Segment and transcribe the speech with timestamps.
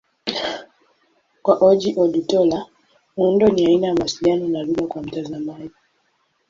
[1.43, 2.59] Kwa Ojih Odutola,
[3.17, 5.71] muundo ni aina ya mawasiliano na lugha kwa mtazamaji.